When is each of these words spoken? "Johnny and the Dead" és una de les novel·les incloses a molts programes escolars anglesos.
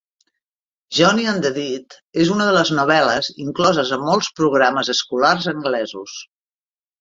"Johnny 0.99 1.25
and 1.31 1.43
the 1.47 1.51
Dead" 1.57 1.95
és 2.23 2.31
una 2.35 2.47
de 2.47 2.53
les 2.55 2.71
novel·les 2.79 3.29
incloses 3.45 3.93
a 3.99 4.01
molts 4.07 4.31
programes 4.41 4.91
escolars 4.97 5.51
anglesos. 5.55 6.19